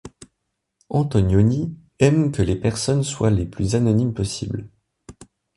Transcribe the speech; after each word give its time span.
Antonioni 0.89 1.77
aime 1.99 2.31
que 2.31 2.41
les 2.41 2.55
personnages 2.55 3.05
soient 3.05 3.29
les 3.29 3.45
plus 3.45 3.75
anonymes 3.75 4.15
possibles. 4.15 4.67